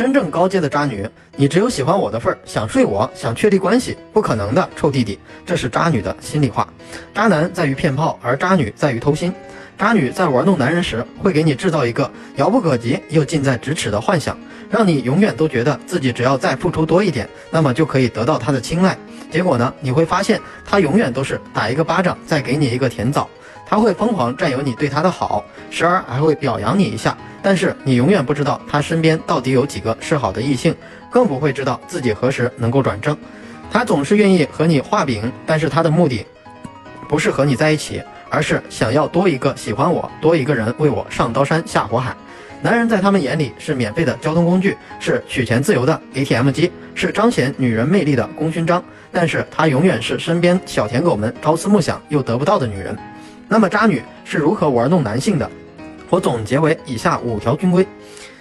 [0.00, 1.06] 真正高阶的渣女，
[1.36, 6.66] 你只有喜欢我的份儿，想睡我，想确立关系，不可能的，臭弟弟，这是渣女的心里话。
[7.12, 9.30] 渣男在于骗炮，而渣女在于偷心。
[9.76, 14.34] 渣女在玩弄男人时，会给你制造一个遥不可及又近在咫尺的幻想，
[14.70, 18.96] 让你永远都觉得自己只要再付出多一点，那么就可以得到他的青睐。
[19.30, 23.28] 结果呢，你会发现他永远都是打一个巴掌，再给你一个甜枣。
[23.70, 27.16] 他会疯狂占有你对他的好，时而还会表扬你一下。
[27.40, 30.74] 但是你永远不知道他身边到底有几个是好的异性，
[31.08, 33.16] 更不会知道自己何时能够转正。
[33.70, 36.26] 他总是愿意和你画饼，但是他的目的
[37.08, 42.12] 不是和你在一起，而是想要多一个喜欢我，多一个人为我上刀山下火海。
[42.60, 48.82] 男人在他们眼里是免费的交通工具，是取钱自由的 ATM 机，是彰显女人魅力的功勋章。
[49.12, 52.98] 但是他永远是身边小舔狗们朝思暮想又得不到的女人。
[53.52, 55.50] 那么渣女是如何玩弄男性的？
[56.08, 57.84] 我总结为以下五条军规：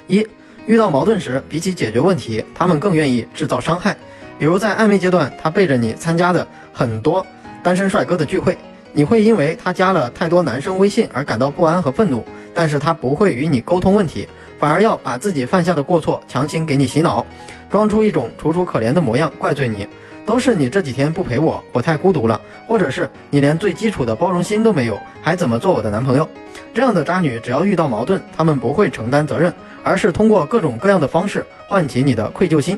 [0.06, 0.24] 一、
[0.68, 3.98] 遇到矛盾时，比起解决问题，他们更愿意制造伤害。
[4.38, 7.26] 比如在暧昧阶段，他背着你参加的很多
[7.64, 8.56] 单身帅哥的聚会，
[8.94, 17.26] 你会因为他加了太多男生微信而感到不安和愤怒，但是他不会与你沟通问题，反而要把自己犯下的过错强行给你洗脑，
[17.68, 19.88] 装出一种楚楚可怜的模样，怪罪你。
[20.30, 26.30] 都是你这几天不陪我，我太孤独了，或者是你连最基础的包容心都没有，还怎么做我的男朋友？
[26.72, 29.52] 这样的渣女，只要遇到矛盾，她们不会承担责任，
[29.84, 32.78] 而是通过各种各样的方式唤起你的愧疚心，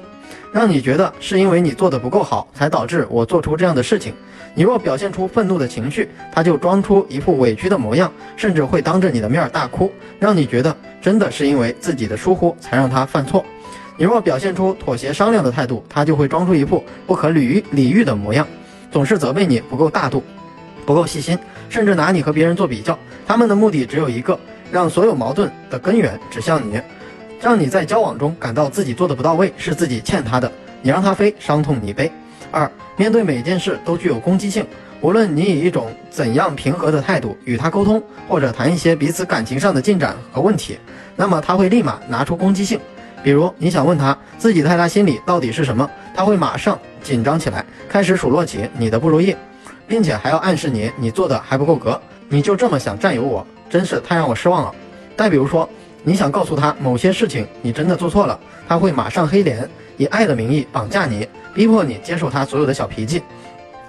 [0.54, 4.14] 让你觉得是因为你做的不够好，才导致我做出这样的事情。
[4.56, 13.44] 你若表现出愤怒的情绪，她就装出一副委屈的模样，甚至会当着你的面大哭，让你觉得真的是因为自己的疏忽才让她犯错。
[13.98, 18.48] 你若表现出妥协商量的态度，他就会装出一副不可理喻理喻的模样，
[18.92, 20.24] 总是责备你不够大度，
[20.86, 21.38] 不够细心，
[21.70, 22.98] 甚至拿你和别人做比较。
[23.28, 24.40] 他们的目的只有一个，
[24.72, 26.82] 让所有矛盾的根源指向你，
[27.40, 30.52] 让你在交往中感到自己做的不到位，是自己欠他的。
[30.82, 32.12] 你让他飞，伤痛你背。
[32.50, 34.66] 二，面对每件事都具有攻击性，
[35.00, 40.78] 无论你以一种怎样平和的态度与他沟通，或者谈一些彼此感情上的进展和问题，
[41.16, 42.80] 那么他会立马拿出攻击性。
[43.24, 49.36] 比如你想问他自己在他心里到底是什么，他会马上紧张起来，开始数落起你的不如意，
[49.88, 52.00] 并且还要暗示你你做的还不够格，
[52.30, 54.74] 你就这么想占有我，真是太让我失望了。
[55.16, 55.70] 再比如说，
[56.04, 63.22] 你想告诉他某些事情你真的做错了，他会马上黑脸，以爱的名义绑架你，逼迫你接受他所有的小脾气，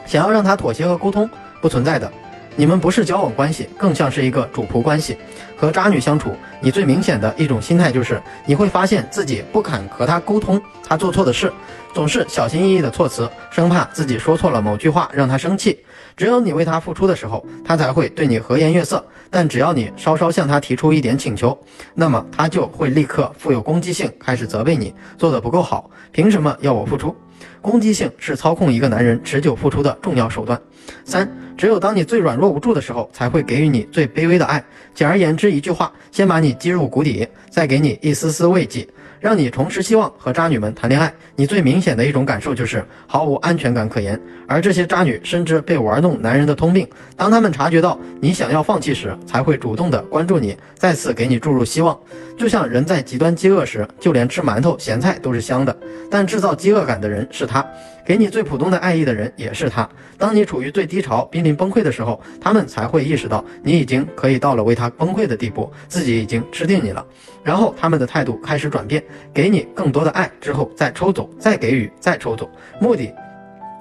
[0.05, 1.29] 想要让他妥协和沟通，
[1.63, 2.13] 不存在的。
[2.55, 5.17] 你们不是交往关系，更像是一个主仆关系。
[5.57, 11.53] 和渣女相处，你最明显的一种心态就是，你会发现自己不敢和她沟通，她做错的事，
[11.95, 15.79] 总是小心翼翼的措辞，生怕自己说错了某句话让她生气。
[16.17, 19.05] 只有你为她付出的时候，她才会对你和颜悦色。
[19.31, 21.57] 但只要你稍稍向她提出一点请求，
[21.95, 27.17] 那么她就会立刻富有攻击性，开始责备你做的不够好，凭什么要我付出？
[27.61, 30.61] 攻击性是操控一个男人持久付出的重要手段。
[31.05, 34.63] 三，只有当你最软弱无助的时候，才会给予你最卑微的爱。
[34.95, 38.87] 简而言之，一句话，先把你击入谷底，再给你一丝丝慰藉。
[39.23, 44.21] 让你重拾希望和渣女们谈恋爱，你最明显的一种感受就是毫无安全感可言。
[44.49, 46.85] 而这些渣女深知被玩弄男人的通病，
[47.17, 51.97] 当他们察觉到你想要放弃时，才会主动的关注你，再次给你注入希望。
[52.37, 55.77] 就像人在极端饥饿时，就连吃馒头、咸菜都是香的，
[56.11, 57.65] 但制造饥饿感的人是他。
[58.05, 59.89] 给你最普通的爱意的人也是他。
[60.19, 67.05] 当你处于最低潮、濒临崩溃的时候，他们才会意识到你已经可以到了为他崩溃的地步，自己已经吃定你了。
[67.45, 69.03] 然后他们的态度开始转变，
[69.33, 73.13] 给你更多的爱之后再抽走，再给予，再抽走，目的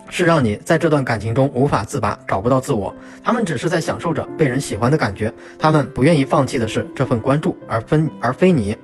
[0.09, 2.93] 是让你在这段感情中无法自拔，找不到自我。
[3.23, 8.75] 他们只是在享受着被人喜欢的感觉，他们不愿意放弃的是这份关注，而分而非你。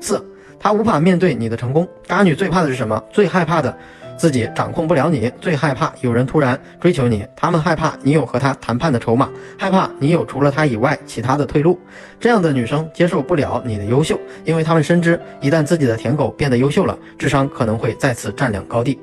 [0.00, 0.24] 四，
[0.58, 1.88] 他无法面对你的成功。
[2.06, 3.02] 渣女最怕的是什么？
[3.12, 3.76] 最害怕的。
[4.18, 7.24] 自己掌控不了你，最害怕有人突然追求你。
[7.36, 11.78] 他们害怕你有和他谈判的筹码，害怕你有除了他以外其他的退路。
[12.20, 18.98] 这样的女生接受不了你的优秀，因为她们深知，一旦自己的舔狗变得优秀了，智商可能会再次占领高地。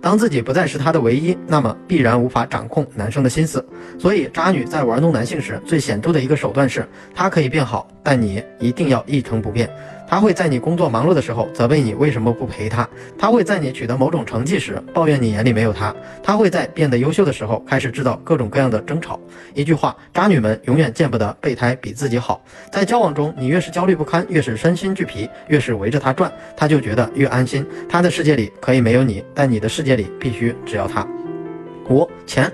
[0.00, 3.62] 当自己不再是他的唯一，那么必然无法掌控男生的心思。
[3.98, 9.68] 所以，渣女在玩弄男性时，最显著的一个手段是，她可以变好，但你一定要一成不变。
[10.10, 12.86] 他会在你工作忙碌的时候责备你为什么不陪他，
[13.16, 19.20] 他会在你取得某种成绩时抱怨你眼里没有他，他会在变得优秀的时候开始制造各种各样的争吵。
[19.54, 22.42] 一句话，渣女们永远见不得备胎比自己好。
[22.72, 27.64] 在交往中，你越是焦虑不堪，越是身心俱疲，越是围着他转，他就觉得越安心。
[27.88, 31.06] 他的世界里可以没有你，但你的世界里必须只要他。
[31.88, 32.50] 五钱。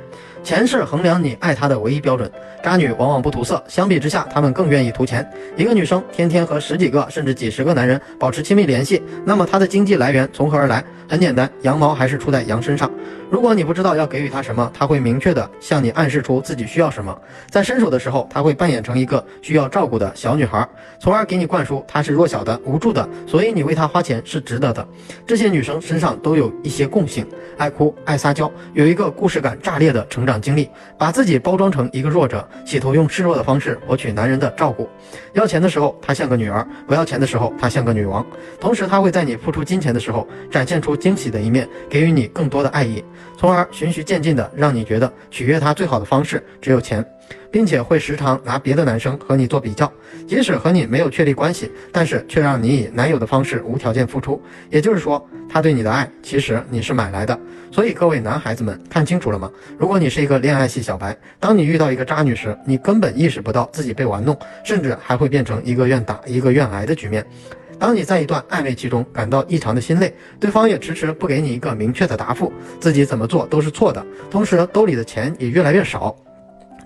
[0.46, 2.30] 钱是衡量你爱她的唯一标准。
[2.62, 5.28] 渣女往往不图色，相比之下，她们更愿意图钱。
[5.56, 10.84] 一个女生天天和十几个甚至几十个男人保持亲密联系，那么她的经济来源从何而来？
[11.08, 12.90] 很简单，羊毛还是出在羊身上。
[13.30, 17.16] 如果你不知道要给予她什么，她会明确的向你暗示出自己需要什么。
[17.48, 20.68] 在伸手的时候，她会扮演成一个需要照顾的小女孩，
[21.00, 24.86] 从而给你灌输她是弱小的、无助的，所以你为她花钱是值得的。
[25.26, 27.24] 这些女生身上都有一些共性：
[27.56, 32.46] 爱哭、爱撒娇，有一个故事感炸裂的成长经历，把自己包装成一个弱者。
[32.64, 34.88] 企图用示弱的方式博取男人的照顾，
[35.32, 38.24] 要钱的时候她像个女儿，不要钱的时候她像个女王。
[38.60, 43.04] 同时，她会在你付出金钱的时候展现出惊喜的一面，给予你更多的爱意，
[43.36, 47.04] 从而循序渐进的让你觉得取悦她最好的方式只有钱，
[47.50, 49.90] 并且会时常拿别的男生和你做比较，
[50.26, 54.40] 即使和你没有确立关系，但是却让你以男友的方式无条件付出。
[54.70, 57.38] 也就是说，他对你的爱其实你是买来的。
[57.70, 59.50] 所以各位男孩子们看清楚了吗？
[59.78, 67.26] 如果你是一个恋爱系小白，当你遇到一个渣女时，你根本意识不到自己被玩弄，甚至还会变成一个愿打一个愿挨的局面。
[67.78, 72.50] 当你在一段暧昧期中感到异常的心累，对方也迟迟不给你一个明确的答复，
[72.80, 76.16] 自己怎么做都是错的，同时兜里的钱也越来越少。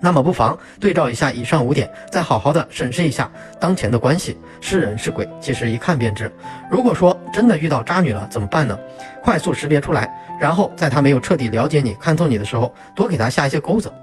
[0.01, 6.29] 那么不妨对照一下以上五点，再好好的审视一下当前的关系是人是鬼，其实一看便知。
[6.69, 8.77] 如果说真的遇到渣女了，怎么办呢？
[9.23, 13.93] 快速识别出来，然后在她没有彻底了解你、看透你的时候，多给她下一些钩子，